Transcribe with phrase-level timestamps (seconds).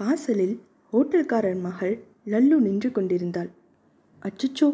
[0.00, 0.54] வாசலில்
[0.92, 1.94] ஹோட்டல்காரர் மகள்
[2.26, 3.50] லல்லு நின்று கொண்டிருந்தாள்.
[4.22, 4.68] அச்சச்சோ!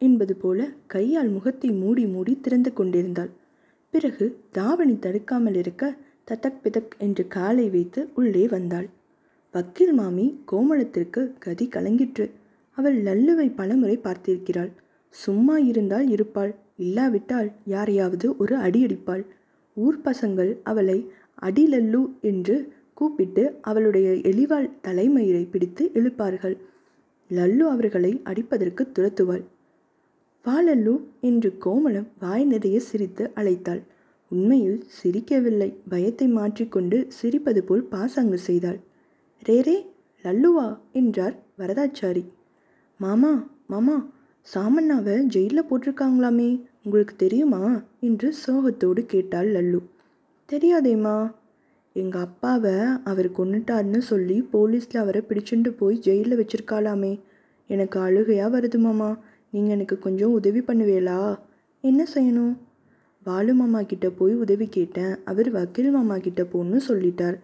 [0.00, 3.30] என்பது போல கையால் முகத்தை மூடி மூடி திறந்து கொண்டிருந்தாள்.
[3.94, 5.84] பிறகு தாவணி தடுக்காமல் இருக்க
[6.28, 8.88] ததக் பிதக் என்று காலை வைத்து உள்ளே வந்தாள்.
[9.54, 12.26] வக்கீல் மாமி கோமளத்திற்கு கதி கலங்கிற்று.
[12.78, 14.72] அவள் லல்லுவை பலமுறை பார்த்திருக்கிறாள்.
[15.14, 16.52] சும்மா இருந்தால் இருப்பாள்.
[16.76, 19.24] இல்லாவிட்டால் யாரையாவது ஒரு அடி அடிப்பாள்.
[19.76, 20.98] ஊர் பசங்கள் அவளை
[21.42, 22.56] அடிலல்லு என்று
[22.94, 26.56] கூப்பிட்டு அவளுடைய எலிவாள் தலைமயிரை பிடித்து இழுப்பார்கள்.
[27.30, 29.44] லல்லு அவர்களை அடிப்பதற்கு துரத்துவாள்.
[30.44, 33.82] வா லல்லு என்று கோமளம் வாய் நிறைய சிரித்து அழைத்தாள்.
[34.28, 35.74] உண்மையில் சிரிக்கவில்லை.
[35.88, 38.78] பயத்தை மாற்றிக்கொண்டு சிரிப்பது போல் பாசாங்கு செய்தாள்.
[39.48, 39.86] ரேரே
[40.22, 40.78] லல்லுவா?
[40.92, 42.24] என்றார் வரதாச்சாரி.
[42.98, 44.10] மாமா மாமா
[44.54, 46.60] சாமண்ணாவை ஜெயிலில் போட்டிருக்காங்களாமே.
[46.84, 47.82] உங்களுக்கு தெரியுமா?
[48.00, 49.80] என்று சோகத்தோடு கேட்டாள் லல்லு.
[50.52, 51.34] தெரியாதேம்மா.
[51.96, 57.12] எங்கள் அப்பாவை அவர் கொன்னுட்டார்னு சொல்லி போலீஸில் அவரை பிடிச்சிட்டு போய் ஜெயிலில் வச்சிருக்காளாமே.
[57.70, 59.10] எனக்கு அழுகையாக வருது மாமா.
[59.50, 61.18] நீங்கள் எனக்கு கொஞ்சம் உதவி பண்ணுவேளா
[61.80, 62.54] என்ன செய்யணும்?
[63.26, 65.14] பாலு மாமா கிட்ட போய் உதவி கேட்டேன்.
[65.24, 67.38] அவர் வக்கீல் மாமா கிட்ட போன்னு சொல்லிட்டார்.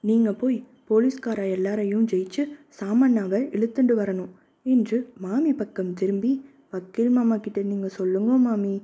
[0.00, 2.42] நீங்கள் போய் போலீஸ்கார எல்லாரையும் ஜெயிச்சு
[2.80, 4.32] சாமண்ணாவை இழுத்துண்டு வரணும்
[4.66, 6.32] என்று மாமி பக்கம் திரும்பி
[6.70, 8.74] வக்கீல் மாமா கிட்ட நீங்கள் சொல்லுங்க மாமி.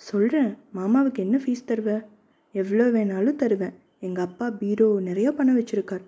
[0.00, 1.90] சொல்கிறேன் மாமாவுக்கு என்ன ஃபீஸ் தருவ?
[2.52, 3.74] எவ்வளோ வேணாலும் தருவேன்.
[4.00, 6.04] எங்கள் அப்பா பீரோ நிறைய பணம் வச்சுருக்கார்.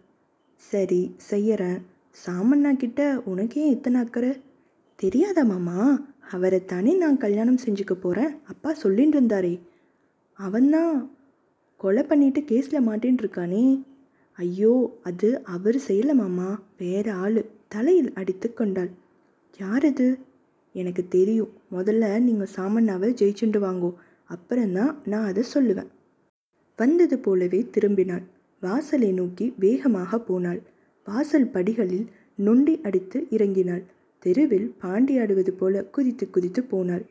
[0.57, 1.81] சரி செய்யறேன்.
[2.27, 3.23] சாமண்ணா கிட்ட
[3.55, 4.33] ஏன் இத்தனை அக்கறை?
[4.97, 6.01] தெரியாதா மாமா?
[6.31, 9.61] அவரை தானே நான் கல்யாணம் செஞ்சுக்க போகிறேன் அப்பா சொல்லிட்டு இருந்தாரே.
[10.33, 11.11] அவன்தான்
[11.77, 13.83] கொலை பண்ணிட்டு கேஸில் மாட்டின்னு இருக்கானே.
[14.33, 16.62] ஐயோ அது அவர் செய்யல மாமா.
[16.79, 17.45] வேற ஆள்.
[17.69, 18.91] தலையில் அடித்து கொண்டாள்.
[19.59, 20.19] யார் அது?
[20.73, 21.53] எனக்கு தெரியும்.
[21.73, 23.95] முதல்ல நீங்கள் சாமண்ணாவை ஜெயிச்சுண்டு வாங்கோ.
[24.25, 25.91] அப்புறம்தான் நான் அதை சொல்லுவேன்.
[26.83, 28.27] வந்தது போலவே திரும்பினாள்.
[28.62, 30.61] வாசலை நோக்கி வேகமாக போனாள்.
[31.06, 32.06] வாசல் படிகளில்
[32.38, 33.83] நொண்டி அடித்து இறங்கினாள்.
[34.22, 37.05] தெருவில் பாண்டியாடுவது போல குதித்து குதித்து போனாள்.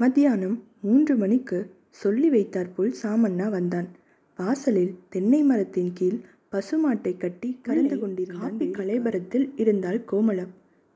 [0.00, 1.58] மத்தியானம் மூன்று மணிக்கு
[2.02, 3.88] சொல்லி வைத்தாற்போல் சாமண்ணா வந்தான்.
[4.38, 6.18] வாசலில் தென்னை மரத்தின் கீழ்
[6.52, 10.52] பசுமாட்டை கட்டி கறந்து கொண்டிருந்தான் கலைபரத்தில் இருந்தாள் கோமளம்.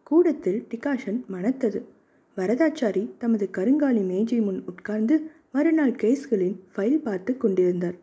[0.07, 1.81] கூடத்தில் டிகாஷன் மணத்தது.
[2.37, 5.17] வரதாச்சாரி தமது கருங்காலி மேஜை முன் உட்கார்ந்து
[5.55, 7.97] மறுநாள் கேஸ்களின் ஃபைல் பார்த்து கொண்டிருந்தார்.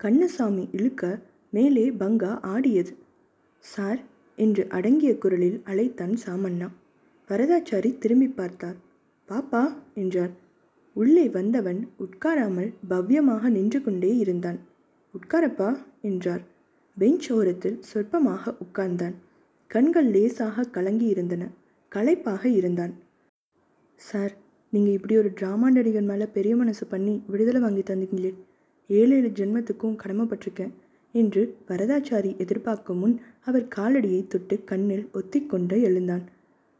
[0.00, 1.20] கண்ணசாமி இழுக்க
[1.50, 2.92] மேலே பங்கா ஆடியது.
[3.64, 4.00] சார்
[4.36, 6.68] என்று அடங்கிய குரலில் அழைத்தான் சாமண்ணா.
[7.28, 8.76] வரதாச்சாரி திரும்பி பார்த்தார்.
[9.28, 10.30] பாப்பா என்றார்.
[10.96, 14.58] உள்ளே வந்தவன் உட்காராமல் பவ்யமாக நின்று கொண்டே இருந்தான்.
[15.14, 15.70] உட்காரப்பா
[16.02, 16.42] என்றார்.
[16.96, 19.14] பெஞ்ச் ஓரத்தில் சொற்பமாக உட்கார்ந்தான்.
[19.70, 21.48] கண்கள் லேசாக கலங்கி இருந்தன
[21.92, 22.94] களைப்பாக இருந்தான்.
[23.96, 24.34] சார்
[24.70, 28.34] நீங்கள் இப்படி ஒரு ட்ராமா நடிகர் மேலே பெரிய மனசு பண்ணி விடுதலை வாங்கி தந்தீங்களே.
[28.88, 30.72] ஏழு ஏழு ஜென்மத்துக்கும் கடமைப்பட்டிருக்கேன்
[31.12, 36.24] என்று வரதாச்சாரி எதிர்பார்க்கும் முன் அவர் காலடியை தொட்டு கண்ணில் ஒத்திக்கொண்டு எழுந்தான்.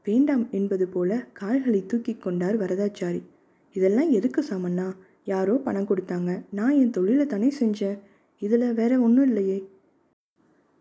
[0.05, 3.23] வேண்டாம் என்பது போல கால்களை தூக்கி கொண்டார் வரதாச்சாரி.
[3.73, 4.97] இதெல்லாம் எதுக்கு சாமண்ணா?
[5.25, 6.43] யாரோ பணம் கொடுத்தாங்க.
[6.51, 7.99] நான் என் தொழிலை தானே செஞ்சேன்.
[8.39, 9.69] இதில் வேற ஒன்றும் இல்லையே.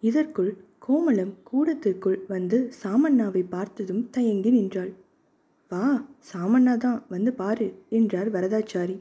[0.02, 0.56] இதற்குள்
[0.88, 4.92] கோமளம் கூடத்திற்குள் வந்து சாமண்ணாவை பார்த்ததும் தயங்கி நின்றாள்.
[5.72, 5.86] வா
[6.28, 7.66] சாமண்ணா தான் வந்து பாரு
[7.98, 8.96] என்றார் வரதாச்சாரி.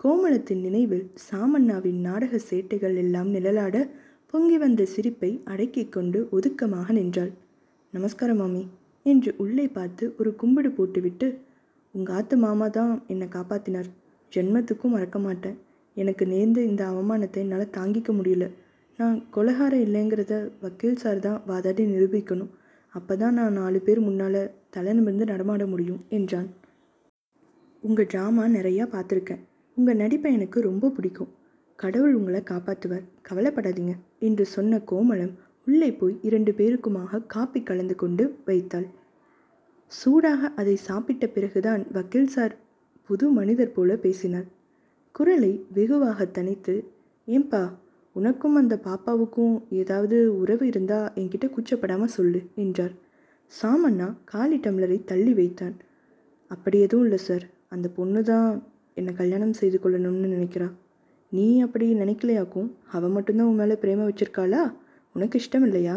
[0.00, 3.76] கோமளத்தின் நினைவில் சாமண்ணாவின் நாடக சேட்டைகள் எல்லாம் நிழலாட
[4.32, 7.32] பொங்கி வந்த சிரிப்பை அடக்கிக் கொண்டு ஒதுக்கமாக நின்றாள்.
[7.92, 8.62] நமஸ்காரம் மாமி
[9.06, 11.28] என்று உள்ளே பார்த்து ஒரு கும்பிடு போட்டுவிட்டு
[11.94, 13.88] உங்கள் ஆத்து மாமா தான் என்னை காப்பாத்தினார்.
[14.32, 15.56] ஜென்மத்துக்கும் மறக்க மாட்டேன்.
[15.96, 18.46] எனக்கு நேர்ந்த இந்த அவமானத்தை என்னால் தாங்கிக்க முடியல.
[18.98, 20.34] நான் கொலகாரம் இல்லைங்கிறத
[20.64, 22.52] வக்கீல் சார் தான் வாதாடி நிரூபிக்கணும்.
[22.96, 24.40] அப்போ தான் நான் நாலு பேர் முன்னால்
[24.74, 26.48] தலை நிமிர்ந்து நடமாட முடியும் என்றான்.
[27.82, 29.42] உங்கள் ட்ராமா நிறையா பார்த்துருக்கேன்.
[29.76, 31.32] உங்கள் நடிப்பை எனக்கு ரொம்ப பிடிக்கும்.
[31.78, 35.34] கடவுள் உங்களை காப்பாற்றுவார் கவலைப்படாதீங்க என்று சொன்ன கோமளம்
[35.66, 38.86] உள்ளே போய் இரண்டு பேருக்குமாக காப்பி கலந்து கொண்டு வைத்தாள்.
[39.92, 42.54] சூடாக அதை சாப்பிட்ட பிறகுதான் வக்கீல் சார்
[43.08, 44.46] புது மனிதர் போல பேசினார்.
[45.14, 46.74] குரலை வெகுவாக தனித்து
[47.28, 47.62] ஏம்பா
[48.16, 52.94] உனக்கும் அந்த பாப்பாவுக்கும் ஏதாவது உறவு இருந்தா என்கிட்ட கூச்சப்படாமல் சொல்லு என்றார்.
[53.50, 55.76] சாமண்ணா காலி டம்ளரை தள்ளி வைத்தான்.
[56.50, 57.44] அப்படி எதுவும் இல்லை சார்.
[57.68, 58.48] அந்த பொண்ணு தான்
[58.94, 60.68] என்னை கல்யாணம் செய்து கொள்ளணும்னு நினைக்கிறா.
[61.28, 62.68] நீ அப்படி நினைக்கலையாக்கும்?
[62.92, 64.62] அவள் மட்டும்தான் உன் மேலே பிரேம வச்சிருக்காளா?
[65.14, 65.96] உனக்கு இஷ்டம் இல்லையா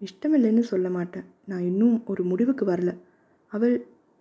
[0.00, 1.26] இஷ்டம் இல்லைன்னு சொல்ல மாட்டேன்.
[1.44, 2.92] நான் இன்னும் ஒரு முடிவுக்கு வரல.
[3.52, 3.74] அவள்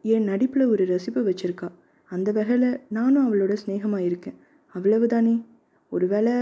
[0.05, 1.67] என் நடிப்பில் ஒரு ரசிப்பு வச்சுருக்கா.
[2.09, 4.37] அந்த வகையில் நானும் அவளோட ஸ்நேகமாக இருக்கேன்
[4.75, 5.35] அவ்வளவுதானே?
[5.89, 6.33] ஒருவேளை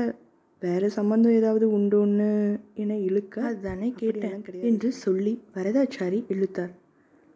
[0.62, 2.28] வேற சம்பந்தம் ஏதாவது உண்டோன்னு
[2.74, 6.74] என இழுக்க அதுதானே கேட்டேன் என்று சொல்லி வரதாச்சாரி இழுத்தார்.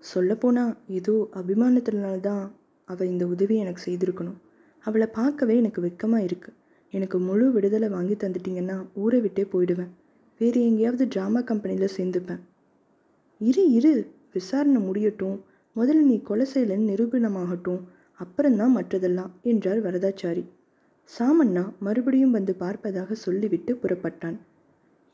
[0.04, 2.44] சொல்லப்போனால் ஏதோ அபிமானத்தினால தான்
[2.88, 4.40] அவள் இந்த உதவி எனக்கு செய்திருக்கணும்.
[4.86, 6.58] அவளை பார்க்கவே எனக்கு வெக்கமாக இருக்குது
[6.94, 9.92] எனக்கு முழு விடுதலை வாங்கி தந்துட்டீங்கன்னா ஊரை விட்டே போயிடுவேன்.
[10.42, 12.42] வேறு எங்கேயாவது ட்ராமா கம்பெனியில் சேர்ந்துப்பேன்.
[13.42, 13.94] இரு இரு
[14.32, 15.38] விசாரணை முடியட்டும்.
[15.76, 17.82] முதல்ல நீ கொலை செய்யலன்னு நிரூபணமாகட்டும்.
[18.20, 20.44] அப்புறம்தான் மற்றதெல்லாம் என்றார் வரதாச்சாரி
[21.10, 24.38] சாமண்ணா மறுபடியும் வந்து பார்ப்பதாக சொல்லிவிட்டு புறப்பட்டான்.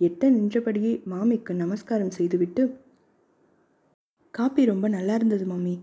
[0.02, 2.64] எட்ட நின்றபடியே மாமிக்கு நமஸ்காரம் செய்துவிட்டு
[4.34, 5.76] காப்பி ரொம்ப நல்லா இருந்தது மாமி.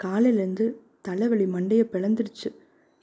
[0.00, 0.66] காலையிலேருந்து
[1.00, 2.48] தலைவலி மண்டையை பிளந்துடுச்சு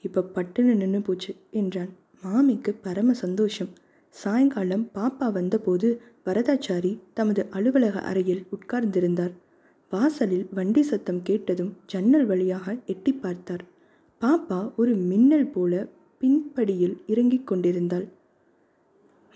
[0.04, 1.90] இப்போ பட்டுன்னு நின்று போச்சு என்றான்.
[2.22, 3.70] மாமிக்கு பரம சந்தோஷம்.
[4.14, 5.88] சாயங்காலம் பாப்பா வந்தபோது
[6.24, 9.34] வரதாச்சாரி தமது அலுவலக அறையில் உட்கார்ந்திருந்தார்.
[9.92, 13.64] வாசலில் வண்டி சத்தம் கேட்டதும் ஜன்னல் வழியாக எட்டி பார்த்தார்.
[14.20, 15.72] பாப்பா ஒரு மின்னல் போல
[16.20, 18.06] பின்படியில் இறங்கிக் கொண்டிருந்தாள்.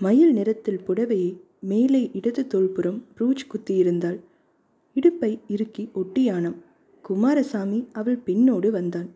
[0.01, 4.19] மயில் நிறத்தில் புடவையை மேலே இடது தோள்புறம் ப்ரூச் குத்தியிருந்தாள்.
[4.95, 6.57] இடுப்பை இறுக்கி ஒட்டியானம்
[7.03, 9.09] குமாரசாமி அவள் பின்னோடு வந்தான்.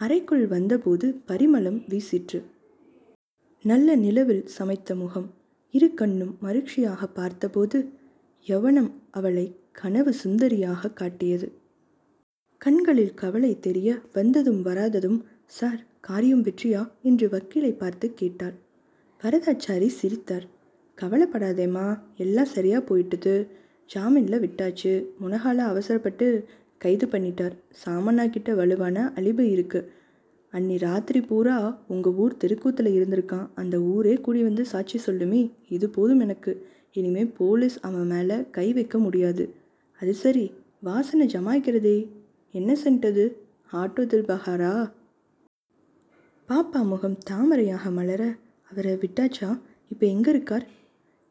[0.00, 2.42] அறைக்குள் வந்தபோது பரிமளம் வீசிற்று.
[3.62, 5.28] நல்ல நிலவில் சமைத்த முகம்.
[5.70, 7.88] இரு கண்ணும் மகிழ்ச்சியாக பார்த்தபோது
[8.46, 11.52] யவனம் அவளை கனவு சுந்தரியாக காட்டியது.
[12.58, 16.90] கண்களில் கவலை தெரிய வந்ததும் வராததும் சார் காரியம் வெற்றியா?
[17.02, 18.52] என்று வக்கீலை பார்த்து கேட்டாள்.
[19.22, 20.46] வரதாச்சாரி சிரித்தார்.
[21.00, 23.46] கவலைப்படாதேம்மா எல்லாம் சரியாக போயிட்டுது.
[23.94, 25.04] ஜாமீனில் விட்டாச்சு.
[25.20, 26.44] முனகால அவசரப்பட்டு
[26.78, 27.52] கைது பண்ணிட்டார்.
[27.84, 29.92] சாமண்ணா கிட்ட வலுவான அலிபை இருக்கு.
[30.50, 33.48] அன்னி ராத்திரி பூரா உங்கள் ஊர் தெருக்கூத்தில் இருந்திருக்கான்.
[33.54, 35.50] அந்த ஊரே கூடி வந்து சாட்சி சொல்லுமே.
[35.68, 36.66] இது போதும் எனக்கு.
[36.92, 39.54] இனிமேல் போலீஸ் அவன் மேலே கை வைக்க முடியாது.
[40.00, 40.52] அது சரி.
[40.80, 42.08] வாசனை ஜமாய்க்கிறதே.
[42.52, 43.36] என்ன சென்றது?
[43.72, 44.92] ஆட்டோ தில்பஹாரா?
[46.52, 48.36] பாப்பா முகம் தாமரையாக மலர
[48.70, 49.60] அவரை விட்டாச்சா?
[49.88, 50.66] இப்போ எங்கே இருக்கார்?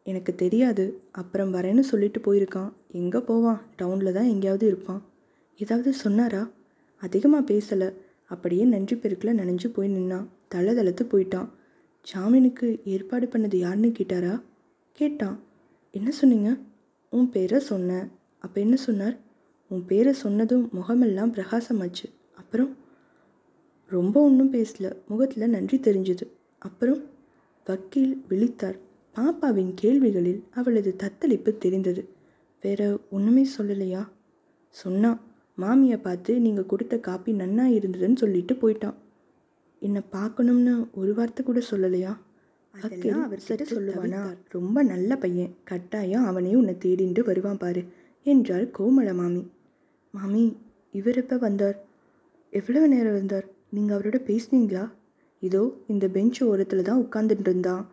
[0.03, 1.03] எனக்கு தெரியாது.
[1.11, 2.73] அப்புறம் வரேன்னு சொல்லிட்டு போயிருக்கான்.
[2.87, 3.61] எங்கே போவான்?
[3.77, 5.01] டவுனில் தான் எங்கேயாவது இருப்பான்.
[5.57, 6.49] ஏதாவது சொன்னாரா?
[6.97, 7.93] அதிகமாக பேசலை.
[8.25, 10.27] அப்படியே நன்றி பெருக்கில் நனைஞ்சு போய் நின்னான்.
[10.47, 11.49] தலை தளத்து போயிட்டான்.
[12.13, 14.41] ஜாமீனுக்கு ஏற்பாடு பண்ணது யாருன்னு கேட்டாரா?
[14.91, 15.39] கேட்டான்.
[15.91, 16.57] என்ன சொன்னீங்க?
[17.09, 18.11] உன் பேரை சொன்னேன்.
[18.39, 19.17] அப்போ என்ன சொன்னார்?
[19.67, 22.13] உன் பேரை சொன்னதும் முகமெல்லாம் பிரகாசமாச்சு.
[22.35, 22.77] அப்புறம்?
[23.91, 24.87] ரொம்ப ஒன்றும் பேசல.
[25.07, 26.25] முகத்தில் நன்றி தெரிஞ்சுது.
[26.59, 27.01] அப்புறம்
[27.67, 28.77] வக்கீல் விழித்தார்.
[29.15, 32.01] பாப்பாவின் கேள்விகளில் அவளது தத்தளிப்பு தெரிந்தது.
[32.63, 34.01] வேற ஒன்றுமே சொல்லலையா?
[34.75, 35.19] சொன்னான்
[35.57, 38.97] மாமியை பார்த்து நீங்கள் கொடுத்த காப்பி நன்னா இருந்ததுன்னு சொல்லிட்டு போயிட்டான்.
[39.81, 42.13] என்னை பார்க்கணும்னு ஒரு வார்த்தை கூட சொல்லலையா?
[42.73, 44.21] அவர் சற்று சொல்லுவானா?
[44.49, 45.55] ரொம்ப நல்ல பையன்.
[45.63, 47.81] கட்டாயம் அவனே உன்னை தேடிண்டு வருவான் பாரு
[48.25, 49.43] என்றாள் கோமள மாமி.
[50.13, 50.43] மாமி
[50.91, 51.77] இவர் எப்போ வந்தார்?
[52.53, 54.85] எவ்வளவு நேரம் வந்தார் நீங்கள் அவரோட பேசுனீங்களா?
[55.39, 57.83] இதோ இந்த பெஞ்ச் ஓரத்தில் தான் உட்காந்துட்டு இருந்தான்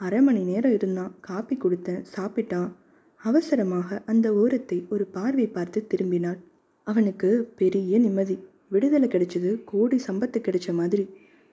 [0.00, 1.12] அரை மணி நேரம் இருந்தான்.
[1.20, 2.04] காப்பி கொடுத்தேன்.
[2.16, 2.70] சாப்பிட்டான்.
[3.20, 6.38] அவசரமாக அந்த ஓரத்தை ஒரு பார்வை பார்த்து திரும்பினாள்.
[6.86, 8.36] அவனுக்கு பெரிய நிம்மதி.
[8.68, 11.04] விடுதலை கிடைச்சது கோடி சம்பத்து கிடைச்ச மாதிரி.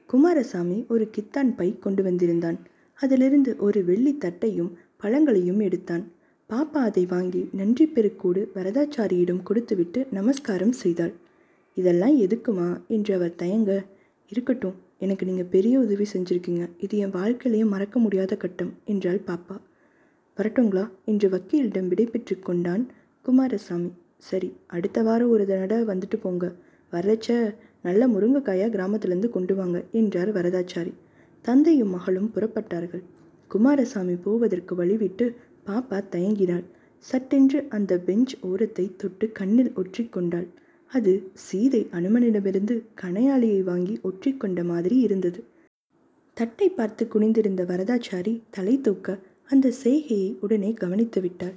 [0.09, 2.57] குமாரசாமி ஒரு கித்தான் பை கொண்டு வந்திருந்தான்.
[2.99, 6.05] அதிலிருந்து ஒரு வெள்ளி தட்டையும் பழங்களையும் எடுத்தான்.
[6.49, 11.13] பாப்பா அதை வாங்கி நன்றி பெருக்கூடு வரதாச்சாரியிடம் கொடுத்துவிட்டு நமஸ்காரம் செய்தாள்.
[11.77, 12.67] இதெல்லாம் எதுக்குமா?
[12.87, 13.71] என்று அவர் தயங்க
[14.31, 16.63] இருக்கட்டும் எனக்கு நீங்கள் பெரிய உதவி செஞ்சுருக்கீங்க.
[16.77, 19.57] இது என் வாழ்க்கையிலேயே மறக்க முடியாத கட்டம் என்றாள் பாப்பா.
[20.37, 20.85] வரட்டுங்களா?
[21.05, 22.83] என்று வக்கீலிடம் விடைபெற்று கொண்டான்
[23.25, 23.91] குமாரசாமி.
[24.29, 26.45] சரி அடுத்த வாரம் ஒரு தடவை வந்துட்டு போங்க.
[26.93, 27.29] வரச்ச
[27.81, 30.93] நல்ல முருங்கைக்காயாக கிராமத்திலேருந்து கொண்டு வாங்க என்றார் வரதாச்சாரி.
[31.45, 33.03] தந்தையும் மகளும் புறப்பட்டார்கள்.
[33.51, 35.25] குமாரசாமி போவதற்கு வழிவிட்டு
[35.65, 36.65] பாப்பா தயங்கினாள்.
[37.03, 40.47] சட்டென்று அந்த பெஞ்ச் ஓரத்தை தொட்டு கண்ணில் ஒற்றிக்கொண்டாள்
[40.91, 45.39] அது சீதை அனுமனிடமிருந்து கணையாளியை வாங்கி ஒற்றிக்கொண்ட மாதிரி இருந்தது.
[46.37, 51.55] தட்டை பார்த்து குனிந்திருந்த வரதாச்சாரி தலை தூக்க அந்த செய்கையை உடனே கவனித்து விட்டார்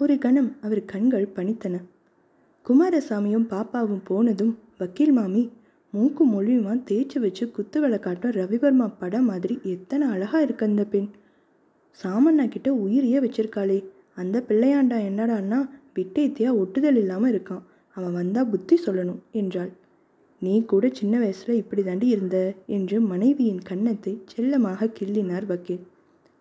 [0.00, 1.74] ஒரு கணம் அவர் கண்கள் பணித்தன.
[2.66, 5.42] குமாரசாமியும் பாப்பாவும் போனதும் வக்கீல் மாமி
[5.90, 11.08] மூக்கு மொழியுமா தேய்ச்சி வச்சு குத்து விளக்காட்டும் ரவிவர்மா படம் மாதிரி எத்தனை அழகாக இருக்கு அந்த பெண்.
[11.96, 13.78] சாமண்ணா கிட்ட உயிரியே வச்சிருக்காளே.
[14.14, 15.60] அந்த பிள்ளையாண்டா என்னடான்னா
[15.94, 17.62] விட்டேத்தியா ஒட்டுதல் இல்லாமல் இருக்கான்.
[17.94, 19.70] அவன் வந்தா புத்தி சொல்லணும் என்றாள்.
[20.40, 22.54] நீ கூட சின்ன வயசுல இப்படி தாண்டி இருந்த?
[22.66, 25.80] என்று மனைவியின் கன்னத்தை செல்லமாக கிள்ளினார் வக்கீல்.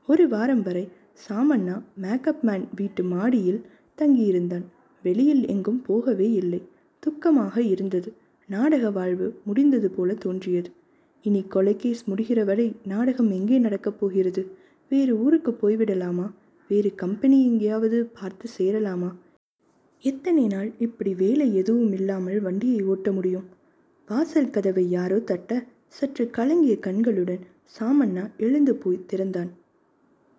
[0.08, 0.90] ஒரு வாரம் வரை
[1.28, 3.66] சாமண்ணா மேக்கப் மேன் வீட்டு மாடியில்
[3.98, 4.66] தங்கியிருந்தான்.
[5.04, 6.62] வெளியில் எங்கும் போகவே இல்லை.
[7.04, 8.14] துக்கமாக இருந்தது.
[8.48, 10.72] நாடக வாழ்வு முடிந்தது போல தோன்றியது.
[11.24, 14.52] இனி கொலைகேஸ் முடிகிற வரை நாடகம் எங்கே நடக்கப் போகிறது?
[14.90, 16.32] வேறு ஊருக்கு போய்விடலாமா?
[16.68, 19.16] வேறு கம்பெனி எங்கேயாவது பார்த்து சேரலாமா?
[20.04, 23.46] எத்தனை நாள் இப்படி வேலை எதுவும் இல்லாமல் வண்டியை ஓட்ட முடியும்?
[24.08, 27.40] வாசல் கதவை யாரோ தட்ட சற்று கலங்கிய கண்களுடன்
[27.80, 29.52] சாமண்ணா எழுந்து போய் திறந்தான்.